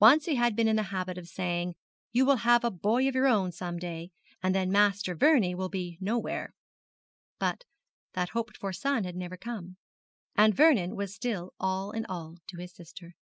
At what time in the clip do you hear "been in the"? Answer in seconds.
0.56-0.84